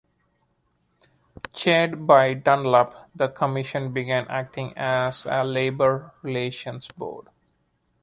[1.53, 7.27] Chaired by Dunlop, the commission began acting as a labor relations board.